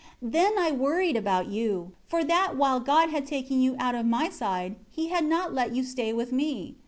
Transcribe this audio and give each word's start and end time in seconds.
11 0.19 0.31
Then 0.31 0.53
I 0.57 0.71
worried 0.71 1.15
about 1.15 1.49
you, 1.49 1.91
for 2.07 2.23
that 2.23 2.57
while 2.57 2.79
God 2.79 3.11
had 3.11 3.23
taken 3.27 3.61
you 3.61 3.75
out 3.77 3.93
of 3.93 4.03
my 4.07 4.29
side, 4.29 4.77
He 4.89 5.09
had 5.09 5.23
not 5.25 5.53
let 5.53 5.75
you 5.75 5.83
stay 5.83 6.11
with 6.11 6.31
me. 6.31 6.75